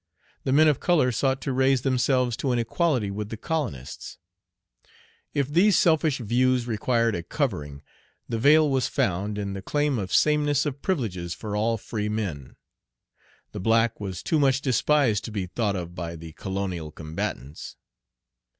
[0.45, 4.17] The men of color sought to raise themselves to an equality with the colonists.
[5.35, 7.83] If these selfish views required a covering,
[8.27, 12.55] the veil was found in the claim of sameness of privileges for all free men.
[13.51, 17.75] The black was too much despised to be thought of by the colonial combatants.